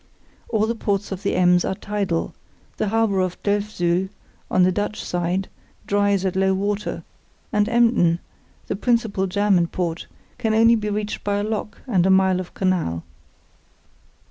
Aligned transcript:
All 0.49 0.65
the 0.65 0.73
ports 0.73 1.11
of 1.11 1.21
the 1.21 1.35
Ems 1.35 1.63
are 1.63 1.75
tidal; 1.75 2.33
the 2.77 2.87
harbour 2.87 3.19
of 3.19 3.37
Delfzyl, 3.43 4.09
on 4.49 4.63
the 4.63 4.71
Dutch 4.71 4.99
side, 5.03 5.47
dries 5.85 6.25
at 6.25 6.35
low 6.35 6.55
water, 6.55 7.03
and 7.53 7.69
Emden, 7.69 8.17
the 8.65 8.75
principal 8.75 9.27
German 9.27 9.67
port, 9.67 10.07
can 10.39 10.55
only 10.55 10.73
be 10.73 10.89
reached 10.89 11.23
by 11.23 11.35
a 11.37 11.43
lock 11.43 11.83
and 11.85 12.07
a 12.07 12.09
mile 12.09 12.39
of 12.39 12.55
canal. 12.55 13.03